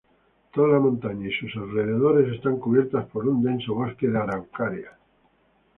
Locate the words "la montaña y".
0.67-1.31